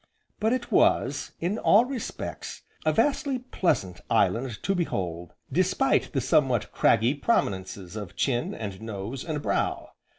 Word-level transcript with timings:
But 0.39 0.51
it 0.51 0.71
was, 0.71 1.33
in 1.39 1.59
all 1.59 1.85
respects, 1.85 2.63
a 2.87 2.91
vastly 2.91 3.37
pleasant 3.37 4.01
island 4.09 4.57
to 4.63 4.73
behold, 4.73 5.35
despite 5.51 6.11
the 6.13 6.21
somewhat 6.21 6.71
craggy 6.71 7.13
prominences 7.13 7.95
of 7.95 8.15
chin, 8.15 8.55
and 8.55 8.81
nose, 8.81 9.23
and 9.23 9.39
brow. 9.43 9.89